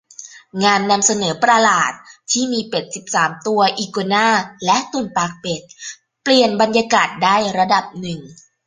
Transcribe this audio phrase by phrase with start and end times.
[0.63, 1.93] งานนำเสนอประหลาด
[2.31, 4.27] ที่มีเป็ดสิบสามตัว อีกัวน่า
[4.65, 5.61] และตุ่นปากเป็ด
[6.23, 8.19] เปลี่ยนบรรยากาศได้ระดับหนึ่ง